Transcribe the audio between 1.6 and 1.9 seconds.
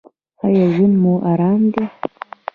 دی؟